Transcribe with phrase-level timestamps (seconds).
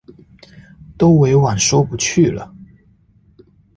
[0.97, 2.51] 都委婉說不去了